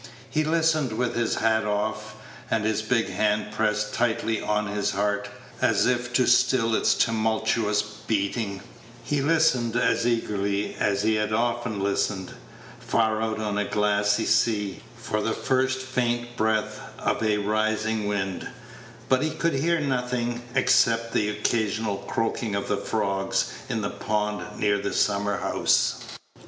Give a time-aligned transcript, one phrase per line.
[0.31, 2.15] He listened with his hat off,
[2.49, 5.29] and his big hand pressed tightly on his heart,
[5.61, 8.63] as if to still its tumultuous beating;
[9.03, 12.31] he listened as eagerly as he had often listened,
[12.79, 18.47] far out on a glassy sea, for the first faint breath of a rising wind;
[19.07, 24.59] but he could hear nothing except the occasional croaking of the frogs in the pond
[24.59, 26.03] near the summer house.